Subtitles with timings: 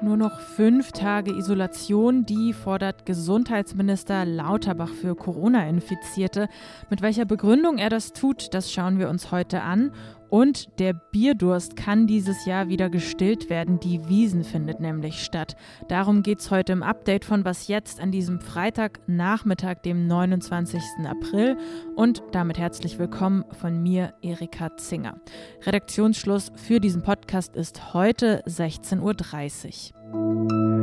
[0.00, 6.48] Nur noch fünf Tage Isolation, die fordert Gesundheitsminister Lauterbach für Corona-Infizierte.
[6.88, 9.92] Mit welcher Begründung er das tut, das schauen wir uns heute an.
[10.30, 13.80] Und der Bierdurst kann dieses Jahr wieder gestillt werden.
[13.80, 15.56] Die Wiesen findet nämlich statt.
[15.88, 20.82] Darum geht es heute im Update von Was jetzt an diesem Freitagnachmittag, dem 29.
[21.06, 21.56] April.
[21.94, 25.20] Und damit herzlich willkommen von mir, Erika Zinger.
[25.64, 30.75] Redaktionsschluss für diesen Podcast ist heute 16.30 Uhr.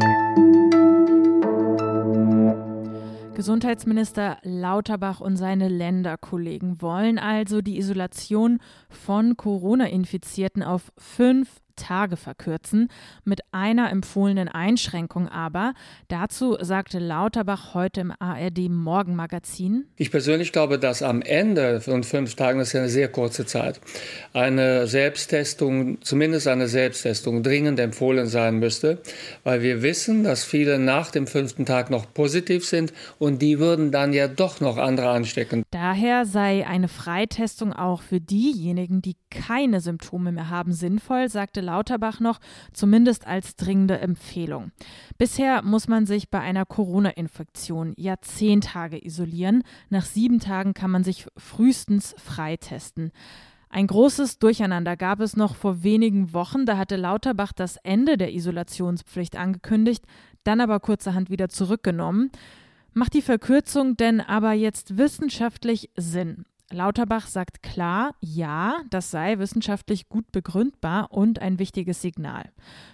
[3.35, 8.59] Gesundheitsminister Lauterbach und seine Länderkollegen wollen also die Isolation
[8.89, 12.89] von Corona-Infizierten auf fünf Tage verkürzen,
[13.23, 15.73] mit einer empfohlenen Einschränkung aber.
[16.07, 19.85] Dazu sagte Lauterbach heute im ARD Morgenmagazin.
[19.95, 23.45] Ich persönlich glaube, dass am Ende von fünf Tagen, das ist ja eine sehr kurze
[23.45, 23.79] Zeit,
[24.33, 29.01] eine Selbsttestung, zumindest eine Selbsttestung dringend empfohlen sein müsste,
[29.43, 33.91] weil wir wissen, dass viele nach dem fünften Tag noch positiv sind und die würden
[33.91, 35.63] dann ja doch noch andere anstecken.
[35.71, 42.19] Daher sei eine Freitestung auch für diejenigen, die keine Symptome mehr haben, sinnvoll, sagte Lauterbach
[42.19, 42.39] noch,
[42.71, 44.71] zumindest als dringende Empfehlung.
[45.17, 49.63] Bisher muss man sich bei einer Corona-Infektion ja zehn Tage isolieren.
[49.89, 53.11] Nach sieben Tagen kann man sich frühestens freitesten.
[53.69, 56.67] Ein großes Durcheinander gab es noch vor wenigen Wochen.
[56.67, 60.05] Da hatte Lauterbach das Ende der Isolationspflicht angekündigt,
[60.43, 62.29] dann aber kurzerhand wieder zurückgenommen.
[62.93, 66.45] Macht die Verkürzung denn aber jetzt wissenschaftlich Sinn?
[66.71, 72.49] Lauterbach sagt klar, ja, das sei wissenschaftlich gut begründbar und ein wichtiges Signal.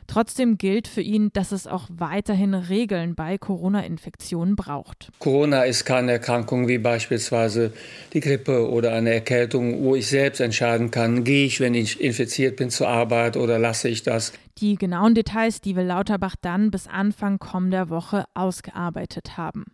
[0.08, 5.12] Trotzdem gilt für ihn, dass es auch weiterhin Regeln bei Corona-Infektionen braucht.
[5.20, 7.72] Corona ist keine Erkrankung wie beispielsweise
[8.14, 12.58] die Grippe oder eine Erkältung, wo ich selbst entscheiden kann, gehe ich, wenn ich infiziert
[12.58, 14.34] bin, zur Arbeit oder lasse ich das.
[14.58, 19.66] Die genauen Details, die will Lauterbach dann bis Anfang kommender Woche ausgearbeitet haben.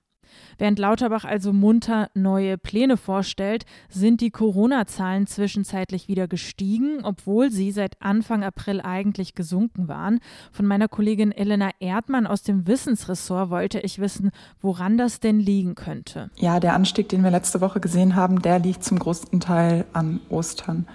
[0.58, 7.72] Während Lauterbach also munter neue Pläne vorstellt, sind die Corona-Zahlen zwischenzeitlich wieder gestiegen, obwohl sie
[7.72, 10.20] seit Anfang April eigentlich gesunken waren.
[10.52, 14.32] Von meiner Kollegin Elena Erdmann aus dem Wissensressort wollte ich wissen,
[14.62, 16.30] woran das denn liegen könnte.
[16.36, 20.20] Ja, der Anstieg, den wir letzte Woche gesehen haben, der liegt zum größten Teil an
[20.30, 20.86] Ostern.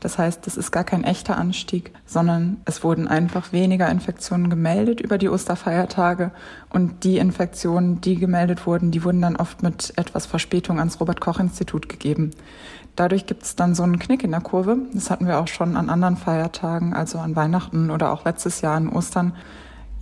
[0.00, 5.00] Das heißt, es ist gar kein echter Anstieg, sondern es wurden einfach weniger Infektionen gemeldet
[5.00, 6.30] über die Osterfeiertage
[6.70, 11.20] und die Infektionen, die gemeldet wurden, die wurden dann oft mit etwas Verspätung ans Robert
[11.20, 12.30] Koch Institut gegeben.
[12.96, 14.76] Dadurch gibt es dann so einen Knick in der Kurve.
[14.92, 18.76] Das hatten wir auch schon an anderen Feiertagen, also an Weihnachten oder auch letztes Jahr
[18.76, 19.34] an Ostern.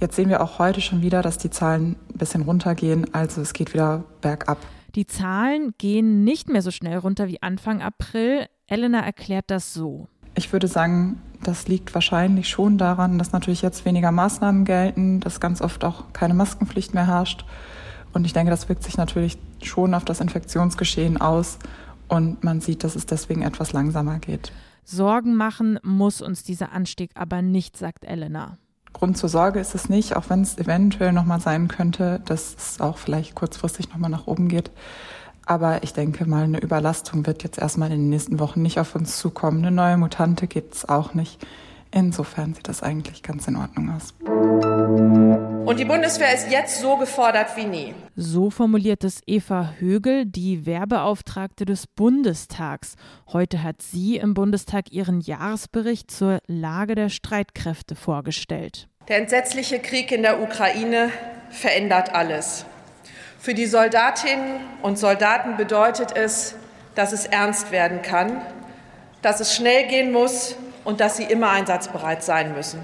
[0.01, 3.53] Jetzt sehen wir auch heute schon wieder, dass die Zahlen ein bisschen runtergehen, also es
[3.53, 4.59] geht wieder bergab.
[4.95, 8.47] Die Zahlen gehen nicht mehr so schnell runter wie Anfang April.
[8.67, 10.09] Elena erklärt das so.
[10.35, 15.41] Ich würde sagen, das liegt wahrscheinlich schon daran, dass natürlich jetzt weniger Maßnahmen gelten, dass
[15.41, 17.45] ganz oft auch keine Maskenpflicht mehr herrscht.
[18.17, 21.59] Und ich denke, das wirkt sich natürlich schon auf das Infektionsgeschehen aus.
[22.09, 24.53] Und man sieht, dass es deswegen etwas langsamer geht.
[24.85, 28.57] Sorgen machen muss uns dieser Anstieg aber nicht, sagt Elena.
[28.95, 32.81] Grund zur Sorge ist es nicht, auch wenn es eventuell nochmal sein könnte, dass es
[32.81, 34.71] auch vielleicht kurzfristig nochmal nach oben geht.
[35.45, 38.95] Aber ich denke mal, eine Überlastung wird jetzt erstmal in den nächsten Wochen nicht auf
[38.95, 39.59] uns zukommen.
[39.59, 41.47] Eine neue Mutante gibt es auch nicht.
[41.97, 44.13] Insofern sieht das eigentlich ganz in Ordnung aus.
[44.21, 47.95] Und die Bundeswehr ist jetzt so gefordert wie nie.
[48.15, 52.97] So formuliert es Eva Högel, die Werbeauftragte des Bundestags.
[53.33, 58.89] Heute hat sie im Bundestag ihren Jahresbericht zur Lage der Streitkräfte vorgestellt.
[59.09, 61.09] Der entsetzliche Krieg in der Ukraine
[61.49, 62.67] verändert alles.
[63.39, 66.57] Für die Soldatinnen und Soldaten bedeutet es,
[66.95, 68.43] dass es ernst werden kann,
[69.23, 70.57] dass es schnell gehen muss
[70.87, 72.81] und dass sie immer einsatzbereit sein müssen.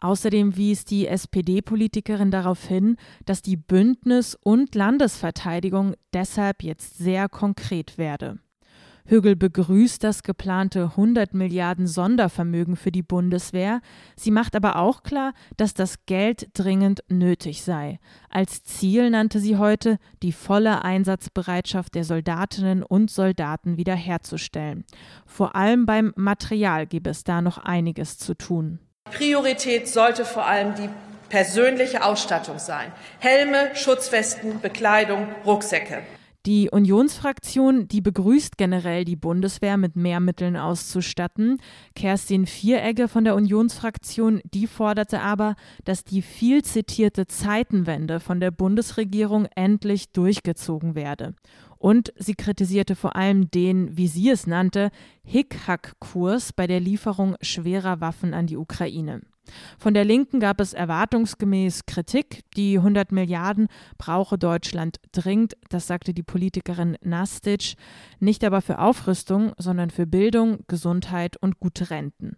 [0.00, 2.96] Außerdem wies die SPD-Politikerin darauf hin,
[3.26, 8.38] dass die Bündnis- und Landesverteidigung deshalb jetzt sehr konkret werde.
[9.10, 13.80] Högel begrüßt das geplante 100 Milliarden Sondervermögen für die Bundeswehr.
[14.14, 17.98] Sie macht aber auch klar, dass das Geld dringend nötig sei.
[18.28, 24.84] Als Ziel nannte sie heute, die volle Einsatzbereitschaft der Soldatinnen und Soldaten wiederherzustellen.
[25.26, 28.78] Vor allem beim Material gebe es da noch einiges zu tun.
[29.10, 30.88] Priorität sollte vor allem die
[31.28, 32.92] persönliche Ausstattung sein.
[33.18, 36.04] Helme, Schutzwesten, Bekleidung, Rucksäcke.
[36.46, 41.60] Die Unionsfraktion, die begrüßt generell die Bundeswehr mit mehr Mitteln auszustatten.
[41.94, 45.54] Kerstin Vieregge von der Unionsfraktion, die forderte aber,
[45.84, 51.34] dass die viel zitierte Zeitenwende von der Bundesregierung endlich durchgezogen werde.
[51.76, 54.90] Und sie kritisierte vor allem den, wie sie es nannte,
[55.24, 59.20] Hickhack-Kurs bei der Lieferung schwerer Waffen an die Ukraine.
[59.78, 62.42] Von der Linken gab es erwartungsgemäß Kritik.
[62.56, 63.68] Die 100 Milliarden
[63.98, 67.74] brauche Deutschland dringend, das sagte die Politikerin Nastic,
[68.18, 72.36] nicht aber für Aufrüstung, sondern für Bildung, Gesundheit und gute Renten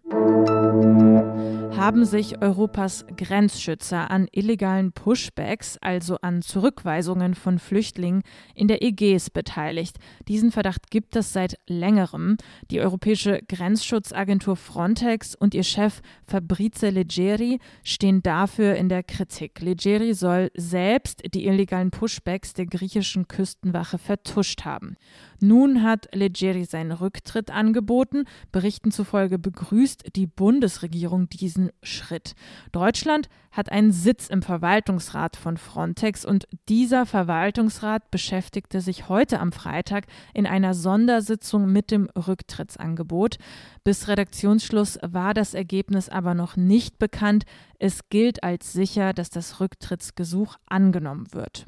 [1.75, 8.21] haben sich Europas Grenzschützer an illegalen Pushbacks, also an Zurückweisungen von Flüchtlingen
[8.53, 9.97] in der Ägäis beteiligt.
[10.27, 12.37] Diesen Verdacht gibt es seit längerem.
[12.69, 19.59] Die europäische Grenzschutzagentur Frontex und ihr Chef Fabrice Leggeri stehen dafür in der Kritik.
[19.59, 24.95] Leggeri soll selbst die illegalen Pushbacks der griechischen Küstenwache vertuscht haben.
[25.41, 28.23] Nun hat Leggeri seinen Rücktritt angeboten.
[28.53, 32.35] Berichten zufolge begrüßt die Bundesregierung diesen Schritt.
[32.71, 39.51] Deutschland hat einen Sitz im Verwaltungsrat von Frontex und dieser Verwaltungsrat beschäftigte sich heute am
[39.51, 43.37] Freitag in einer Sondersitzung mit dem Rücktrittsangebot.
[43.83, 47.43] Bis Redaktionsschluss war das Ergebnis aber noch nicht bekannt.
[47.79, 51.65] Es gilt als sicher, dass das Rücktrittsgesuch angenommen wird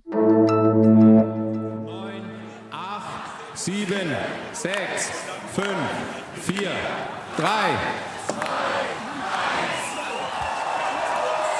[3.65, 4.11] sieben,
[4.51, 5.11] sechs,
[5.53, 5.67] fünf,
[6.35, 6.71] vier,
[7.37, 7.69] drei.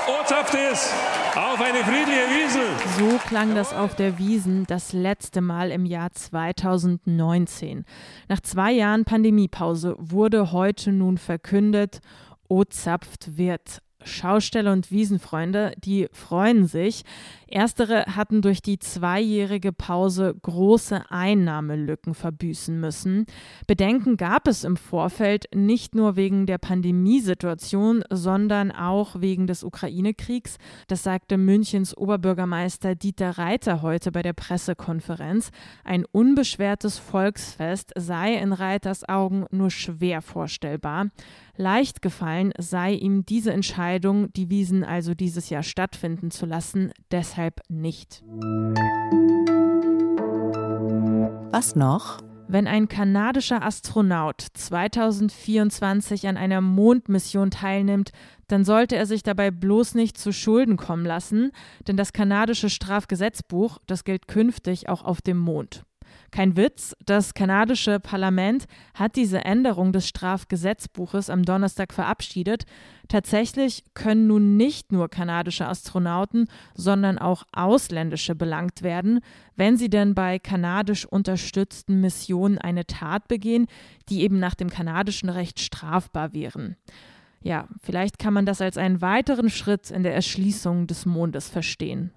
[0.07, 0.93] Ortshaftes
[1.35, 2.67] auf eine friedliche Wiesel.
[2.99, 7.85] So klang das auf der Wiesen das letzte Mal im Jahr 2019.
[8.27, 12.01] Nach zwei Jahren Pandemiepause wurde heute nun verkündet,
[12.47, 17.03] Ozapft wird Schausteller und Wiesenfreunde, die freuen sich.
[17.47, 23.25] Erstere hatten durch die zweijährige Pause große Einnahmelücken verbüßen müssen.
[23.67, 30.57] Bedenken gab es im Vorfeld nicht nur wegen der Pandemiesituation, sondern auch wegen des Ukraine-Kriegs.
[30.87, 35.51] Das sagte Münchens Oberbürgermeister Dieter Reiter heute bei der Pressekonferenz.
[35.83, 41.07] Ein unbeschwertes Volksfest sei in Reiters Augen nur schwer vorstellbar.
[41.57, 47.61] Leicht gefallen sei ihm diese Entscheidung, die Wiesen also dieses Jahr stattfinden zu lassen, deshalb
[47.69, 48.23] nicht.
[51.51, 52.19] Was noch?
[52.47, 58.11] Wenn ein kanadischer Astronaut 2024 an einer Mondmission teilnimmt,
[58.47, 61.51] dann sollte er sich dabei bloß nicht zu Schulden kommen lassen,
[61.87, 65.85] denn das kanadische Strafgesetzbuch, das gilt künftig auch auf dem Mond.
[66.35, 72.65] Kein Witz, das kanadische Parlament hat diese Änderung des Strafgesetzbuches am Donnerstag verabschiedet.
[73.07, 79.21] Tatsächlich können nun nicht nur kanadische Astronauten, sondern auch ausländische belangt werden,
[79.55, 83.67] wenn sie denn bei kanadisch unterstützten Missionen eine Tat begehen,
[84.09, 86.75] die eben nach dem kanadischen Recht strafbar wären.
[87.43, 92.11] Ja, vielleicht kann man das als einen weiteren Schritt in der Erschließung des Mondes verstehen.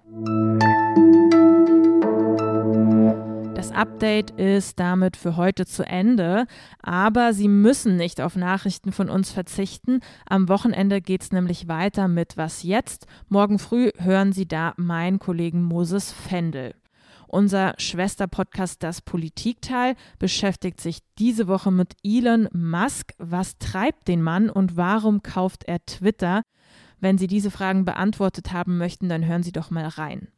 [3.59, 6.47] Das Update ist damit für heute zu Ende,
[6.81, 9.99] aber Sie müssen nicht auf Nachrichten von uns verzichten.
[10.25, 13.05] Am Wochenende geht es nämlich weiter mit Was jetzt?
[13.27, 16.73] Morgen früh hören Sie da meinen Kollegen Moses Fendel.
[17.27, 23.13] Unser Schwesterpodcast Das Politikteil beschäftigt sich diese Woche mit Elon Musk.
[23.17, 26.43] Was treibt den Mann und warum kauft er Twitter?
[27.01, 30.29] Wenn Sie diese Fragen beantwortet haben möchten, dann hören Sie doch mal rein.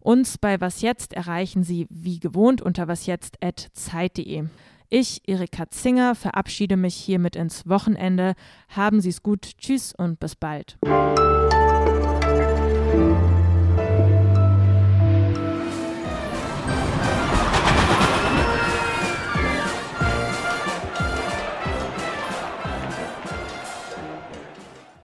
[0.00, 4.44] Uns bei Was Jetzt erreichen Sie wie gewohnt unter wasjetzt.zeit.de.
[4.90, 8.34] Ich, Erika Zinger, verabschiede mich hiermit ins Wochenende.
[8.68, 9.52] Haben Sie es gut.
[9.58, 10.78] Tschüss und bis bald.